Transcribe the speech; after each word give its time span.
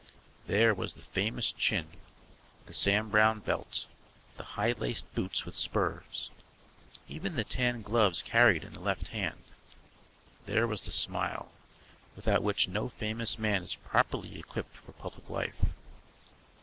There 0.47 0.73
was 0.73 0.95
the 0.95 1.03
famous 1.03 1.51
chin, 1.51 1.89
the 2.65 2.73
Sam 2.73 3.09
Browne 3.09 3.39
belt, 3.39 3.85
the 4.35 4.43
high 4.57 4.71
laced 4.71 5.13
boots 5.13 5.45
with 5.45 5.55
spurs. 5.55 6.31
Even 7.07 7.35
the 7.35 7.43
tan 7.43 7.83
gloves 7.83 8.23
carried 8.23 8.63
in 8.63 8.73
the 8.73 8.79
left 8.79 9.09
hand. 9.09 9.43
There 10.47 10.65
was 10.65 10.85
the 10.85 10.91
smile, 10.91 11.51
without 12.15 12.41
which 12.41 12.67
no 12.67 12.89
famous 12.89 13.37
man 13.37 13.61
is 13.61 13.75
properly 13.75 14.39
equipped 14.39 14.75
for 14.75 14.91
public 14.93 15.29
life. 15.29 15.63